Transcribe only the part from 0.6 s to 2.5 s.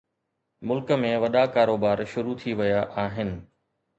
ملڪ ۾ وڏا ڪاروبار شروع